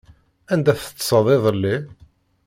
Anda 0.53 0.73
teṭṭseḍ 0.81 1.25
iḍelli? 1.35 1.75